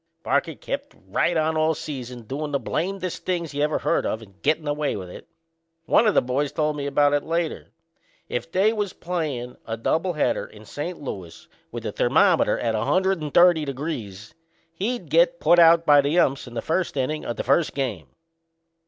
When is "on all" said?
1.37-1.75